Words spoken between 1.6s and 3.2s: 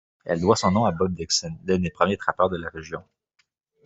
l'un des premiers trappeurs de la région.